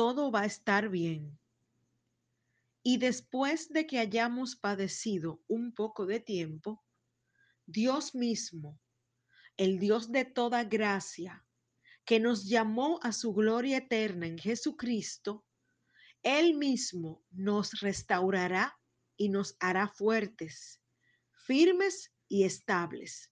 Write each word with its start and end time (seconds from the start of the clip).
todo 0.00 0.30
va 0.30 0.40
a 0.40 0.46
estar 0.46 0.88
bien. 0.88 1.38
Y 2.82 2.96
después 2.96 3.68
de 3.68 3.86
que 3.86 3.98
hayamos 3.98 4.56
padecido 4.56 5.42
un 5.46 5.74
poco 5.74 6.06
de 6.06 6.20
tiempo, 6.20 6.82
Dios 7.66 8.14
mismo, 8.14 8.80
el 9.58 9.78
Dios 9.78 10.10
de 10.10 10.24
toda 10.24 10.64
gracia, 10.64 11.44
que 12.06 12.18
nos 12.18 12.48
llamó 12.48 12.98
a 13.02 13.12
su 13.12 13.34
gloria 13.34 13.76
eterna 13.76 14.26
en 14.26 14.38
Jesucristo, 14.38 15.44
Él 16.22 16.54
mismo 16.54 17.22
nos 17.30 17.78
restaurará 17.82 18.80
y 19.18 19.28
nos 19.28 19.54
hará 19.60 19.86
fuertes, 19.86 20.80
firmes 21.44 22.10
y 22.26 22.44
estables. 22.44 23.30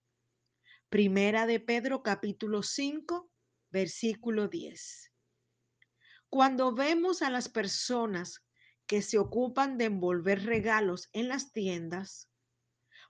Primera 0.91 1.46
de 1.46 1.61
Pedro 1.61 2.03
capítulo 2.03 2.62
5, 2.62 3.32
versículo 3.71 4.48
10. 4.48 5.09
Cuando 6.31 6.75
vemos 6.75 7.23
a 7.23 7.31
las 7.31 7.49
personas 7.49 8.45
que 8.86 9.00
se 9.00 9.19
ocupan 9.19 9.79
de 9.79 9.86
envolver 9.86 10.45
regalos 10.45 11.09
en 11.13 11.29
las 11.29 11.53
tiendas, 11.53 12.29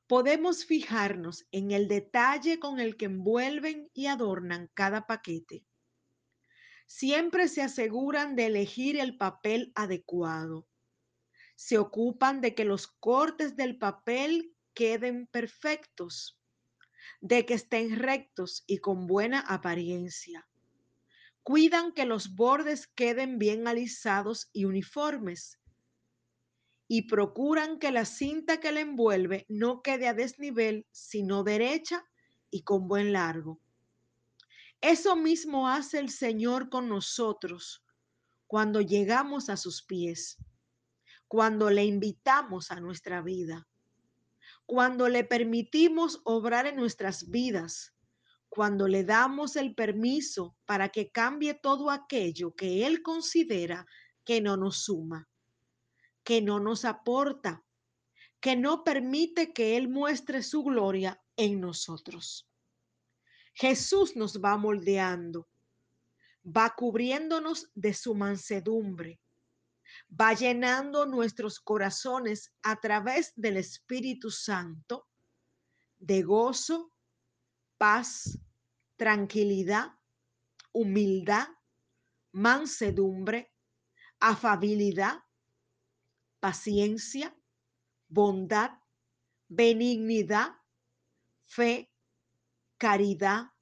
podemos 0.07 0.65
fijarnos 0.65 1.47
en 1.51 1.73
el 1.73 1.89
detalle 1.89 2.61
con 2.61 2.79
el 2.79 2.97
que 2.97 3.07
envuelven 3.07 3.91
y 3.93 4.07
adornan 4.07 4.71
cada 4.73 5.07
paquete. 5.07 5.67
Siempre 6.87 7.49
se 7.49 7.63
aseguran 7.63 8.37
de 8.37 8.47
elegir 8.47 8.99
el 8.99 9.19
papel 9.19 9.73
adecuado. 9.75 10.67
Se 11.57 11.77
ocupan 11.77 12.41
de 12.41 12.55
que 12.55 12.65
los 12.65 12.87
cortes 12.87 13.57
del 13.57 13.79
papel 13.79 14.55
queden 14.75 15.27
perfectos, 15.27 16.41
de 17.21 17.45
que 17.45 17.55
estén 17.55 17.99
rectos 17.99 18.63
y 18.67 18.79
con 18.79 19.09
buena 19.09 19.41
apariencia. 19.41 20.49
Cuidan 21.49 21.93
que 21.93 22.05
los 22.05 22.35
bordes 22.35 22.87
queden 22.89 23.39
bien 23.39 23.67
alisados 23.69 24.51
y 24.53 24.67
uniformes 24.67 25.59
y 26.87 27.09
procuran 27.09 27.79
que 27.79 27.91
la 27.91 28.05
cinta 28.05 28.61
que 28.61 28.71
la 28.71 28.81
envuelve 28.81 29.47
no 29.49 29.81
quede 29.81 30.09
a 30.09 30.13
desnivel, 30.13 30.87
sino 30.91 31.45
derecha 31.45 32.05
y 32.51 32.65
con 32.65 32.87
buen 32.87 33.15
largo. 33.15 33.63
Eso 34.83 35.17
mismo 35.17 35.71
hace 35.71 35.99
el 35.99 36.11
Señor 36.11 36.69
con 36.69 36.87
nosotros 36.87 37.83
cuando 38.47 38.83
llegamos 38.83 39.49
a 39.49 39.57
sus 39.57 39.83
pies, 39.83 40.37
cuando 41.29 41.71
le 41.71 41.87
invitamos 41.87 42.71
a 42.71 42.79
nuestra 42.79 43.23
vida, 43.23 43.67
cuando 44.67 45.09
le 45.09 45.25
permitimos 45.25 46.21
obrar 46.25 46.67
en 46.67 46.77
nuestras 46.77 47.31
vidas, 47.31 47.95
cuando 48.49 48.89
le 48.89 49.05
damos 49.05 49.57
el 49.57 49.75
permiso 49.75 50.57
para 50.65 50.89
que 50.89 51.11
cambie 51.11 51.55
todo 51.55 51.91
aquello 51.91 52.55
que 52.55 52.87
Él 52.87 53.03
considera 53.03 53.87
que 54.25 54.41
no 54.41 54.57
nos 54.57 54.85
suma 54.85 55.29
que 56.29 56.43
no 56.43 56.61
nos 56.61 56.85
aporta, 56.85 57.65
que 58.39 58.55
no 58.55 58.85
permite 58.85 59.55
que 59.55 59.79
Él 59.79 59.89
muestre 59.89 60.43
su 60.43 60.63
gloria 60.63 61.19
en 61.37 61.59
nosotros. 61.59 62.47
Jesús 63.55 64.15
nos 64.15 64.39
va 64.39 64.59
moldeando, 64.59 65.49
va 66.45 66.75
cubriéndonos 66.77 67.71
de 67.75 67.95
su 67.95 68.15
mansedumbre, 68.15 69.23
va 70.09 70.35
llenando 70.35 71.07
nuestros 71.07 71.61
corazones 71.61 72.53
a 72.63 72.79
través 72.79 73.33
del 73.35 73.57
Espíritu 73.57 74.31
Santo 74.31 75.09
de 75.99 76.21
gozo, 76.21 76.93
paz, 77.79 78.39
tranquilidad, 78.97 79.93
humildad, 80.73 81.47
mansedumbre, 82.33 83.53
afabilidad, 84.21 85.23
paciencia, 86.41 87.35
bondad, 88.09 88.73
benignidad, 89.49 90.57
fe, 91.47 91.91
caridad, 92.77 93.53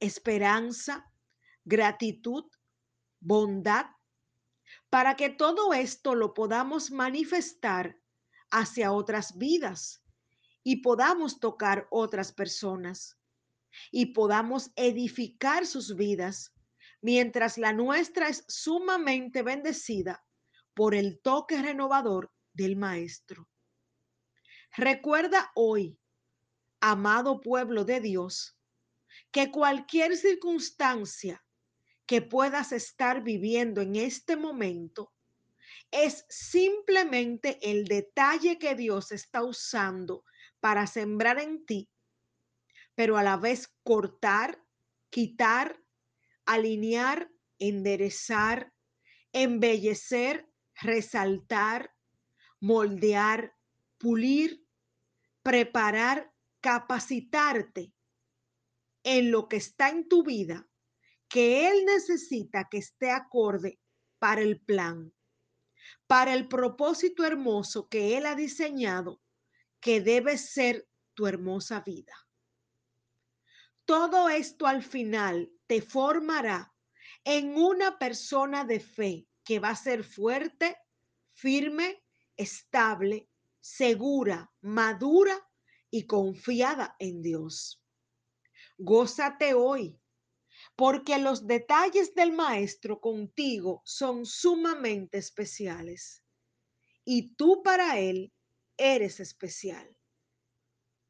esperanza, 0.00 1.12
gratitud, 1.64 2.44
bondad, 3.20 3.86
para 4.90 5.16
que 5.16 5.30
todo 5.30 5.72
esto 5.72 6.14
lo 6.14 6.34
podamos 6.34 6.90
manifestar 6.90 8.00
hacia 8.50 8.92
otras 8.92 9.38
vidas 9.38 10.02
y 10.64 10.76
podamos 10.82 11.38
tocar 11.38 11.86
otras 11.90 12.32
personas 12.32 13.16
y 13.90 14.06
podamos 14.06 14.70
edificar 14.76 15.66
sus 15.66 15.96
vidas 15.96 16.52
mientras 17.00 17.58
la 17.58 17.72
nuestra 17.72 18.28
es 18.28 18.44
sumamente 18.48 19.42
bendecida 19.42 20.24
por 20.74 20.94
el 20.94 21.20
toque 21.20 21.60
renovador 21.62 22.32
del 22.52 22.76
Maestro. 22.76 23.48
Recuerda 24.76 25.50
hoy, 25.54 25.98
amado 26.80 27.40
pueblo 27.40 27.84
de 27.84 28.00
Dios, 28.00 28.58
que 29.30 29.50
cualquier 29.50 30.16
circunstancia 30.16 31.44
que 32.06 32.22
puedas 32.22 32.72
estar 32.72 33.22
viviendo 33.22 33.80
en 33.80 33.96
este 33.96 34.36
momento 34.36 35.12
es 35.90 36.24
simplemente 36.28 37.58
el 37.62 37.84
detalle 37.84 38.58
que 38.58 38.74
Dios 38.74 39.12
está 39.12 39.42
usando 39.42 40.24
para 40.60 40.86
sembrar 40.86 41.38
en 41.38 41.64
ti, 41.64 41.88
pero 42.96 43.16
a 43.16 43.22
la 43.22 43.36
vez 43.36 43.72
cortar, 43.84 44.60
quitar, 45.10 45.80
alinear, 46.44 47.30
enderezar, 47.58 48.72
embellecer 49.32 50.48
resaltar, 50.82 51.94
moldear, 52.60 53.54
pulir, 53.98 54.64
preparar, 55.42 56.32
capacitarte 56.60 57.92
en 59.02 59.30
lo 59.30 59.48
que 59.48 59.56
está 59.56 59.88
en 59.88 60.08
tu 60.08 60.24
vida 60.24 60.68
que 61.28 61.68
Él 61.68 61.84
necesita 61.84 62.68
que 62.70 62.78
esté 62.78 63.10
acorde 63.10 63.80
para 64.18 64.42
el 64.42 64.60
plan, 64.60 65.12
para 66.06 66.34
el 66.34 66.48
propósito 66.48 67.24
hermoso 67.24 67.88
que 67.88 68.16
Él 68.16 68.26
ha 68.26 68.34
diseñado, 68.34 69.20
que 69.80 70.00
debe 70.00 70.38
ser 70.38 70.88
tu 71.14 71.26
hermosa 71.26 71.80
vida. 71.80 72.25
Todo 73.86 74.28
esto 74.28 74.66
al 74.66 74.82
final 74.82 75.50
te 75.66 75.80
formará 75.80 76.74
en 77.24 77.56
una 77.56 77.98
persona 77.98 78.64
de 78.64 78.80
fe 78.80 79.28
que 79.44 79.60
va 79.60 79.70
a 79.70 79.76
ser 79.76 80.02
fuerte, 80.02 80.76
firme, 81.34 82.02
estable, 82.36 83.28
segura, 83.60 84.52
madura 84.60 85.40
y 85.88 86.04
confiada 86.06 86.96
en 86.98 87.22
Dios. 87.22 87.80
Gózate 88.76 89.54
hoy, 89.54 90.00
porque 90.74 91.18
los 91.18 91.46
detalles 91.46 92.14
del 92.14 92.32
Maestro 92.32 93.00
contigo 93.00 93.82
son 93.84 94.26
sumamente 94.26 95.18
especiales. 95.18 96.24
Y 97.04 97.36
tú 97.36 97.62
para 97.62 97.98
Él 97.98 98.32
eres 98.76 99.20
especial. 99.20 99.96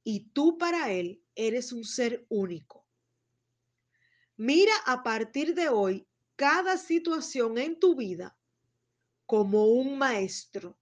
Y 0.05 0.29
tú 0.31 0.59
para 0.59 0.93
Él 0.93 1.26
eres 1.37 1.73
un 1.73 1.85
ser 1.85 2.27
único. 2.29 2.87
Mira 4.37 4.73
a 4.85 5.03
partir 5.03 5.55
de 5.55 5.69
hoy 5.69 6.09
cada 6.35 6.77
situación 6.77 7.57
en 7.59 7.79
tu 7.79 7.95
vida 7.95 8.37
como 9.25 9.67
un 9.67 9.97
maestro, 9.97 10.79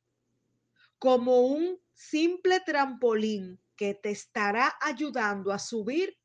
como 0.99 1.43
un 1.47 1.79
simple 1.95 2.61
trampolín 2.61 3.61
que 3.77 3.95
te 3.95 4.11
estará 4.11 4.75
ayudando 4.81 5.53
a 5.53 5.59
subir 5.59 6.17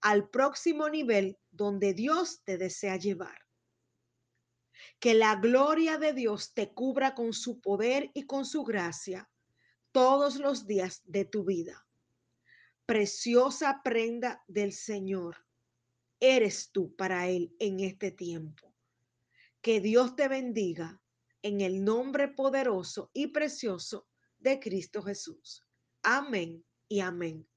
al 0.00 0.30
próximo 0.30 0.88
nivel 0.88 1.38
donde 1.50 1.94
Dios 1.94 2.42
te 2.44 2.56
desea 2.56 2.96
llevar. 2.96 3.38
Que 4.98 5.14
la 5.14 5.36
gloria 5.36 5.98
de 5.98 6.12
Dios 6.12 6.54
te 6.54 6.72
cubra 6.72 7.14
con 7.14 7.32
su 7.32 7.60
poder 7.60 8.10
y 8.14 8.26
con 8.26 8.44
su 8.44 8.64
gracia 8.64 9.30
todos 9.92 10.36
los 10.36 10.66
días 10.66 11.02
de 11.04 11.24
tu 11.24 11.44
vida. 11.44 11.86
Preciosa 12.90 13.82
prenda 13.84 14.42
del 14.48 14.72
Señor, 14.72 15.46
eres 16.18 16.72
tú 16.72 16.96
para 16.96 17.28
Él 17.28 17.54
en 17.60 17.78
este 17.78 18.10
tiempo. 18.10 18.74
Que 19.60 19.80
Dios 19.80 20.16
te 20.16 20.26
bendiga 20.26 21.00
en 21.40 21.60
el 21.60 21.84
nombre 21.84 22.26
poderoso 22.26 23.08
y 23.12 23.28
precioso 23.28 24.08
de 24.40 24.58
Cristo 24.58 25.04
Jesús. 25.04 25.64
Amén 26.02 26.64
y 26.88 26.98
amén. 26.98 27.48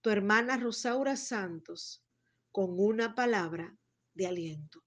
Tu 0.00 0.10
hermana 0.10 0.56
Rosaura 0.56 1.14
Santos 1.14 2.04
con 2.50 2.74
una 2.76 3.14
palabra 3.14 3.78
de 4.14 4.26
aliento. 4.26 4.82